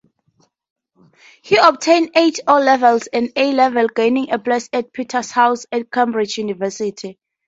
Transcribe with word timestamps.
He 1.43 1.57
obtained 1.57 2.13
eight 2.15 2.39
O-levels, 2.47 3.05
and 3.13 3.31
A-levels, 3.35 3.91
gaining 3.95 4.31
a 4.31 4.39
place 4.39 4.67
at 4.73 4.91
Peterhouse 4.91 5.67
at 5.71 5.91
Cambridge 5.91 6.39
University. 6.39 7.19